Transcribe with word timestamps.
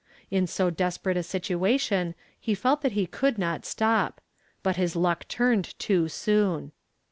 In 0.31 0.47
so 0.47 0.71
desperate 0.71 1.15
a 1.15 1.21
situation 1.21 2.15
he 2.39 2.55
felt 2.55 2.81
that 2.81 2.93
he 2.93 3.05
could 3.05 3.37
not 3.37 3.67
stop. 3.67 4.19
But 4.63 4.75
his 4.75 4.95
luck 4.95 5.27
turned 5.27 5.77
too 5.77 6.07
soon. 6.07 6.71